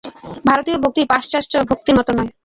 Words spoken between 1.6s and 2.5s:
ভক্তির মত নয়।